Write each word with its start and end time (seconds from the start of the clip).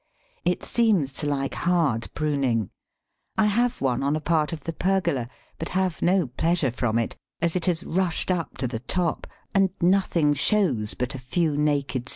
It 0.43 0.63
seems 0.63 1.13
to 1.13 1.27
like 1.27 1.53
hard 1.53 2.09
pruning. 2.15 2.71
I 3.37 3.45
have 3.45 3.81
one 3.81 4.01
on 4.01 4.15
a 4.15 4.19
part 4.19 4.51
of 4.51 4.61
the 4.61 4.73
pergola, 4.73 5.29
but 5.59 5.69
have 5.77 6.01
no 6.01 6.25
pleasure 6.25 6.71
from 6.71 6.97
it, 6.97 7.15
as 7.39 7.55
it 7.55 7.65
has 7.67 7.83
rushed 7.83 8.31
up 8.31 8.57
to 8.57 8.67
the 8.67 8.79
top, 8.79 9.27
and 9.53 9.69
nothing 9.79 10.33
shows 10.33 10.95
but 10.95 11.13
a 11.13 11.19
few 11.19 11.55
naked 11.55 12.09
stems. 12.09 12.09